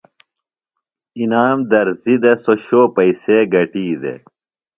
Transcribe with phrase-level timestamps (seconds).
[1.21, 4.19] انعام درزی دےۡ۔ سوۡ شو پئیسے گٹی دےۡ۔